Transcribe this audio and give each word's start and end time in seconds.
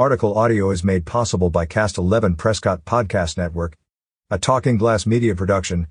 Article 0.00 0.38
audio 0.38 0.70
is 0.70 0.82
made 0.82 1.04
possible 1.04 1.50
by 1.50 1.66
Cast 1.66 1.98
11 1.98 2.36
Prescott 2.36 2.86
Podcast 2.86 3.36
Network, 3.36 3.76
a 4.30 4.38
Talking 4.38 4.78
Glass 4.78 5.04
media 5.04 5.34
production. 5.34 5.88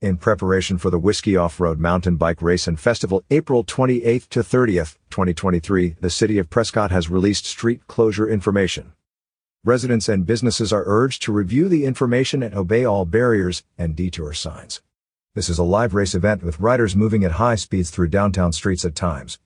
In 0.00 0.16
preparation 0.16 0.78
for 0.78 0.88
the 0.88 0.98
Whiskey 0.98 1.36
Off-Road 1.36 1.78
Mountain 1.78 2.16
Bike 2.16 2.40
Race 2.40 2.66
and 2.66 2.80
Festival 2.80 3.22
April 3.30 3.62
28th 3.62 4.26
to 4.30 4.40
30th, 4.40 4.96
2023, 5.10 5.96
the 6.00 6.08
City 6.08 6.38
of 6.38 6.48
Prescott 6.48 6.90
has 6.92 7.10
released 7.10 7.44
street 7.44 7.86
closure 7.86 8.26
information. 8.26 8.94
Residents 9.62 10.08
and 10.08 10.24
businesses 10.24 10.72
are 10.72 10.84
urged 10.86 11.20
to 11.24 11.30
review 11.30 11.68
the 11.68 11.84
information 11.84 12.42
and 12.42 12.54
obey 12.54 12.86
all 12.86 13.04
barriers 13.04 13.64
and 13.76 13.94
detour 13.94 14.32
signs. 14.32 14.80
This 15.34 15.50
is 15.50 15.58
a 15.58 15.62
live 15.62 15.92
race 15.92 16.14
event 16.14 16.42
with 16.42 16.58
riders 16.58 16.96
moving 16.96 17.22
at 17.22 17.32
high 17.32 17.56
speeds 17.56 17.90
through 17.90 18.08
downtown 18.08 18.54
streets 18.54 18.86
at 18.86 18.94
times. 18.94 19.38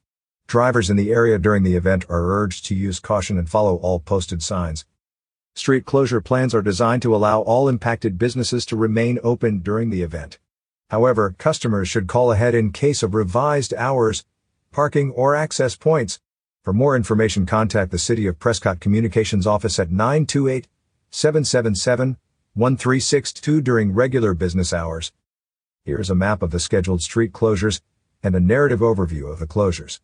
Drivers 0.46 0.90
in 0.90 0.96
the 0.96 1.11
area 1.11 1.38
during 1.38 1.62
the 1.62 1.74
event 1.74 2.04
are 2.08 2.30
urged 2.30 2.64
to 2.66 2.74
use 2.74 3.00
caution 3.00 3.38
and 3.38 3.48
follow 3.48 3.76
all 3.76 3.98
posted 3.98 4.43
signs. 4.43 4.85
Street 5.54 5.85
closure 5.85 6.21
plans 6.21 6.54
are 6.54 6.62
designed 6.62 7.02
to 7.02 7.14
allow 7.14 7.40
all 7.40 7.68
impacted 7.68 8.18
businesses 8.18 8.66
to 8.66 8.76
remain 8.76 9.18
open 9.22 9.61
during 9.61 9.90
the 9.90 10.02
event. 10.02 10.38
However, 10.90 11.35
customers 11.38 11.88
should 11.88 12.07
call 12.07 12.32
ahead 12.32 12.54
in 12.54 12.72
case 12.72 13.02
of 13.02 13.14
revised 13.14 13.72
hours, 13.75 14.25
parking, 14.71 15.11
or 15.12 15.35
access 15.35 15.76
points. 15.76 16.21
For 16.63 16.72
more 16.72 16.96
information, 16.96 17.46
contact 17.46 17.90
the 17.90 17.99
City 17.99 18.26
of 18.26 18.38
Prescott 18.38 18.80
Communications 18.80 19.46
Office 19.46 19.79
at 19.79 19.90
928 19.90 20.68
777 21.11 22.16
1362 22.54 23.61
during 23.61 23.93
regular 23.93 24.35
business 24.35 24.72
hours. 24.72 25.13
Here 25.85 26.00
is 26.00 26.11
a 26.11 26.14
map 26.14 26.43
of 26.43 26.50
the 26.50 26.61
scheduled 26.61 27.02
street 27.02 27.32
closures 27.32 27.80
and 28.22 28.35
a 28.35 28.40
narrative 28.40 28.80
overview 28.80 29.30
of 29.30 29.38
the 29.38 29.46
closures. 29.46 30.00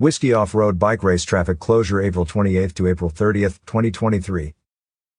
Whiskey 0.00 0.32
Off-Road 0.32 0.78
Bike 0.78 1.02
Race 1.02 1.24
Traffic 1.24 1.58
Closure 1.58 2.00
April 2.00 2.24
28 2.24 2.74
to 2.74 2.86
April 2.86 3.10
30, 3.10 3.42
2023. 3.42 4.54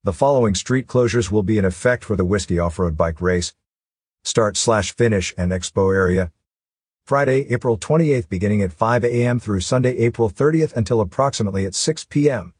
The 0.03 0.11
following 0.11 0.55
street 0.55 0.87
closures 0.87 1.29
will 1.29 1.43
be 1.43 1.59
in 1.59 1.65
effect 1.65 2.03
for 2.03 2.15
the 2.15 2.25
Whiskey 2.25 2.57
Off-Road 2.57 2.97
Bike 2.97 3.21
Race. 3.21 3.53
Start 4.23 4.57
slash 4.57 4.91
finish 4.95 5.35
and 5.37 5.51
expo 5.51 5.95
area, 5.95 6.31
Friday, 7.05 7.45
April 7.53 7.77
28 7.77 8.27
beginning 8.27 8.63
at 8.63 8.73
5 8.73 9.03
a.m. 9.03 9.39
through 9.39 9.59
Sunday, 9.59 9.95
April 9.99 10.31
30th 10.31 10.73
until 10.73 10.99
approximately 10.99 11.63
at 11.67 11.75
6 11.75 12.05
p.m. 12.05 12.55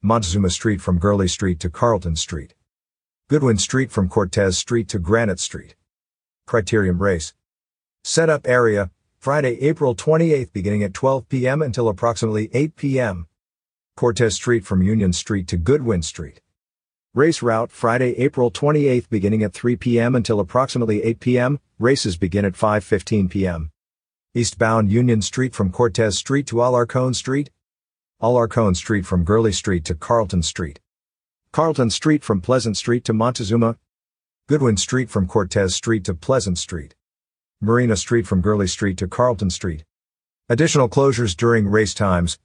Montezuma 0.00 0.50
Street 0.50 0.80
from 0.80 1.00
Gurley 1.00 1.26
Street 1.26 1.58
to 1.58 1.68
Carlton 1.68 2.14
Street. 2.14 2.54
Goodwin 3.26 3.58
Street 3.58 3.90
from 3.90 4.08
Cortez 4.08 4.56
Street 4.56 4.86
to 4.90 5.00
Granite 5.00 5.40
Street. 5.40 5.74
Criterium 6.46 7.00
Race. 7.00 7.34
Setup 8.04 8.46
area, 8.46 8.92
Friday, 9.18 9.60
April 9.62 9.96
28th 9.96 10.52
beginning 10.52 10.84
at 10.84 10.94
12 10.94 11.28
p.m. 11.28 11.60
until 11.60 11.88
approximately 11.88 12.48
8 12.52 12.76
p.m. 12.76 13.26
Cortez 13.96 14.36
Street 14.36 14.64
from 14.64 14.80
Union 14.80 15.12
Street 15.12 15.48
to 15.48 15.56
Goodwin 15.56 16.02
Street. 16.02 16.40
Race 17.14 17.42
route 17.42 17.72
Friday, 17.72 18.16
April 18.16 18.48
28th 18.48 19.08
beginning 19.10 19.42
at 19.42 19.52
3 19.52 19.74
p.m. 19.74 20.14
until 20.14 20.38
approximately 20.38 21.02
8 21.02 21.18
p.m. 21.18 21.58
Races 21.80 22.16
begin 22.16 22.44
at 22.44 22.52
5:15 22.52 23.28
p.m. 23.28 23.72
Eastbound 24.34 24.92
Union 24.92 25.20
Street 25.20 25.52
from 25.52 25.72
Cortez 25.72 26.16
Street 26.16 26.46
to 26.46 26.56
Alarcon 26.56 27.12
Street. 27.12 27.50
Alarcon 28.22 28.76
Street 28.76 29.04
from 29.04 29.24
Gurley 29.24 29.52
Street 29.52 29.84
to 29.86 29.96
Carlton 29.96 30.44
Street. 30.44 30.78
Carlton 31.50 31.90
Street 31.90 32.22
from 32.22 32.40
Pleasant 32.40 32.76
Street 32.76 33.02
to 33.02 33.12
Montezuma. 33.12 33.78
Goodwin 34.46 34.76
Street 34.76 35.10
from 35.10 35.26
Cortez 35.26 35.74
Street 35.74 36.04
to 36.04 36.14
Pleasant 36.14 36.56
Street. 36.56 36.94
Marina 37.60 37.96
Street 37.96 38.24
from 38.24 38.40
Gurley 38.40 38.68
Street 38.68 38.96
to 38.98 39.08
Carlton 39.08 39.50
Street. 39.50 39.84
Additional 40.48 40.88
closures 40.88 41.36
during 41.36 41.66
race 41.66 41.92
times. 41.92 42.38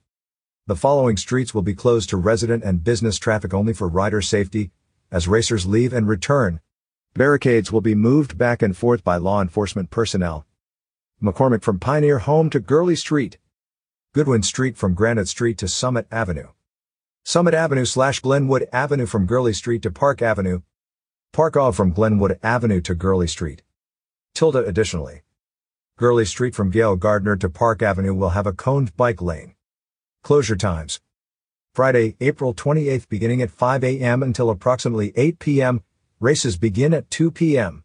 The 0.66 0.74
following 0.74 1.16
streets 1.16 1.54
will 1.54 1.62
be 1.62 1.72
closed 1.72 2.10
to 2.10 2.16
resident 2.16 2.64
and 2.64 2.82
business 2.82 3.16
traffic 3.16 3.54
only 3.54 3.72
for 3.74 3.86
rider 3.86 4.20
safety, 4.20 4.72
as 5.12 5.28
racers 5.28 5.66
leave 5.66 5.92
and 5.92 6.08
return. 6.08 6.58
Barricades 7.14 7.70
will 7.70 7.80
be 7.80 7.94
moved 7.94 8.36
back 8.36 8.60
and 8.60 8.76
forth 8.76 9.04
by 9.04 9.16
law 9.16 9.40
enforcement 9.40 9.88
personnel. 9.90 10.46
McCormick 11.22 11.62
from 11.62 11.78
Pioneer 11.78 12.18
Home 12.18 12.50
to 12.50 12.58
Gurley 12.58 12.96
Street. 12.96 13.38
Goodwin 14.14 14.42
Street 14.42 14.76
from 14.76 14.94
Granite 14.94 15.28
Street 15.28 15.58
to 15.58 15.68
Summit 15.68 16.08
Avenue. 16.10 16.48
Summit 17.22 17.54
Avenue 17.54 17.84
slash 17.84 18.18
Glenwood 18.18 18.66
Avenue 18.72 19.06
from 19.06 19.26
Gurley 19.26 19.52
Street 19.52 19.82
to 19.82 19.92
Park 19.92 20.22
Avenue. 20.22 20.62
Park 21.32 21.56
Ave 21.56 21.76
from 21.76 21.92
Glenwood 21.92 22.36
Avenue 22.42 22.80
to 22.80 22.96
Gurley 22.96 23.28
Street. 23.28 23.62
Tilda 24.34 24.66
additionally. 24.66 25.22
Gurley 25.96 26.24
Street 26.24 26.56
from 26.56 26.70
Gail 26.70 26.96
Gardner 26.96 27.36
to 27.36 27.48
Park 27.48 27.82
Avenue 27.82 28.12
will 28.12 28.30
have 28.30 28.48
a 28.48 28.52
coned 28.52 28.96
bike 28.96 29.22
lane. 29.22 29.54
Closure 30.24 30.56
times. 30.56 31.00
Friday, 31.72 32.16
April 32.20 32.52
28th 32.52 33.08
beginning 33.08 33.40
at 33.42 33.52
5 33.52 33.84
a.m. 33.84 34.24
until 34.24 34.50
approximately 34.50 35.12
8 35.14 35.38
p.m. 35.38 35.84
Races 36.18 36.56
begin 36.56 36.92
at 36.92 37.08
2 37.10 37.30
p.m. 37.30 37.84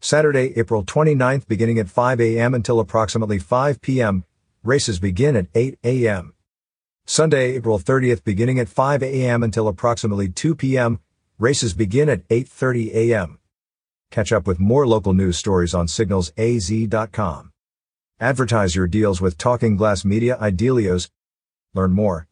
Saturday, 0.00 0.52
April 0.56 0.84
29th 0.84 1.46
beginning 1.46 1.78
at 1.78 1.88
5 1.88 2.20
a.m. 2.20 2.54
until 2.54 2.80
approximately 2.80 3.38
5 3.38 3.80
p.m. 3.80 4.24
Races 4.64 4.98
begin 4.98 5.36
at 5.36 5.46
8 5.54 5.78
a.m. 5.84 6.34
Sunday, 7.06 7.54
April 7.54 7.78
30th 7.78 8.24
beginning 8.24 8.58
at 8.58 8.68
5 8.68 9.04
a.m. 9.04 9.44
until 9.44 9.68
approximately 9.68 10.28
2 10.28 10.56
p.m. 10.56 10.98
Races 11.38 11.72
begin 11.72 12.08
at 12.08 12.26
8.30 12.26 12.94
a.m. 12.94 13.38
Catch 14.10 14.32
up 14.32 14.46
with 14.46 14.58
more 14.58 14.86
local 14.86 15.14
news 15.14 15.36
stories 15.36 15.74
on 15.74 15.86
signalsaz.com. 15.86 17.50
Advertise 18.20 18.74
your 18.74 18.86
deals 18.86 19.20
with 19.20 19.38
Talking 19.38 19.76
Glass 19.76 20.04
Media 20.04 20.36
Idealios 20.40 21.08
Learn 21.74 21.92
more 21.92 22.27